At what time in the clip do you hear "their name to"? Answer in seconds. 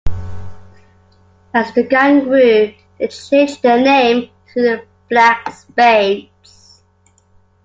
3.61-4.61